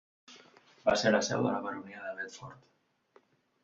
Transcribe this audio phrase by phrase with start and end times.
[0.87, 3.27] Va ser la seu de la baronia de Bedford.